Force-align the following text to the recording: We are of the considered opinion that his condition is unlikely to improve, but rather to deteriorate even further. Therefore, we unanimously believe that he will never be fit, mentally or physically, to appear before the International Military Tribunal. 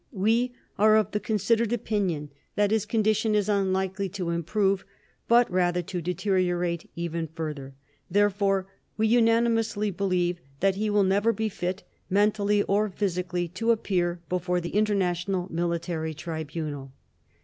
We 0.11 0.55
are 0.79 0.95
of 0.95 1.11
the 1.11 1.19
considered 1.19 1.71
opinion 1.71 2.31
that 2.55 2.71
his 2.71 2.87
condition 2.87 3.35
is 3.35 3.47
unlikely 3.47 4.09
to 4.17 4.31
improve, 4.31 4.83
but 5.27 5.47
rather 5.51 5.83
to 5.83 6.01
deteriorate 6.01 6.89
even 6.95 7.27
further. 7.27 7.75
Therefore, 8.09 8.65
we 8.97 9.05
unanimously 9.05 9.91
believe 9.91 10.41
that 10.59 10.73
he 10.73 10.89
will 10.89 11.03
never 11.03 11.31
be 11.31 11.49
fit, 11.49 11.83
mentally 12.09 12.63
or 12.63 12.89
physically, 12.89 13.47
to 13.49 13.69
appear 13.69 14.19
before 14.27 14.59
the 14.59 14.69
International 14.73 15.47
Military 15.53 16.15
Tribunal. 16.15 16.91